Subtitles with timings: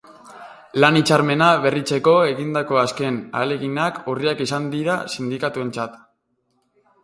[0.83, 6.05] Lan hitzarmena berritzeko egindako azken ahaleginak urriak izan dira sindikatuentzat.